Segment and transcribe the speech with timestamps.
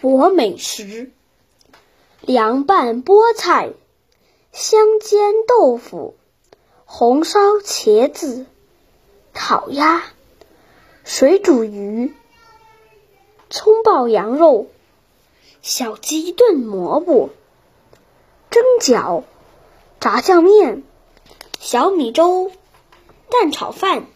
[0.00, 1.10] 博美食，
[2.22, 3.74] 凉拌菠菜，
[4.50, 6.16] 香煎豆腐，
[6.86, 8.46] 红烧茄子，
[9.34, 10.02] 烤鸭，
[11.04, 12.14] 水煮鱼。
[13.50, 14.68] 葱爆羊肉，
[15.60, 17.28] 小鸡炖蘑菇，
[18.48, 19.24] 蒸饺，
[20.00, 20.82] 炸酱面，
[21.58, 22.50] 小米粥，
[23.28, 24.06] 蛋炒饭。